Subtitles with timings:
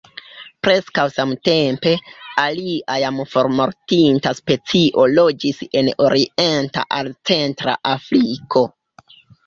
[0.67, 1.91] Preskaŭ samtempe,
[2.45, 8.71] alia jam formortinta specio loĝis en orienta al centra Afriko.